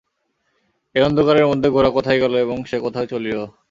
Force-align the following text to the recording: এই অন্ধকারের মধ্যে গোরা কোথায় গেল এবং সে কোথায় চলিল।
এই 0.95 1.03
অন্ধকারের 1.03 1.49
মধ্যে 1.51 1.67
গোরা 1.69 1.89
কোথায় 1.97 2.19
গেল 2.19 2.33
এবং 2.37 2.57
সে 2.65 2.77
কোথায় 2.85 3.07
চলিল। 3.07 3.39